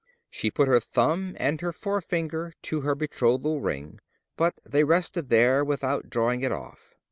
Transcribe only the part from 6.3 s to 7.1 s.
it off.